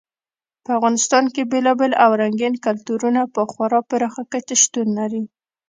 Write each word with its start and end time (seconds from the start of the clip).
په 0.63 0.69
افغانستان 0.77 1.23
کې 1.33 1.49
بېلابېل 1.51 1.93
او 2.03 2.11
رنګین 2.21 2.53
کلتورونه 2.65 3.21
په 3.35 3.41
خورا 3.51 3.79
پراخه 3.89 4.23
کچه 4.31 4.55
شتون 4.63 4.87
لري. 4.99 5.23